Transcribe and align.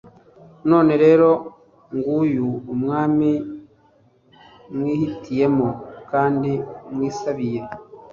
none 0.69 0.93
rero, 1.03 1.29
nguyu 1.95 2.49
umwami 2.73 3.31
mwihitiyemo 4.75 5.69
kandi 6.11 6.51
mwisabiye 6.93 7.61